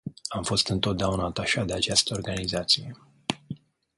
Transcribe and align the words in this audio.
Am 0.29 0.43
fost 0.43 0.67
întotdeauna 0.67 1.23
atașat 1.25 1.67
de 1.67 1.73
această 1.73 2.13
organizație. 2.13 2.97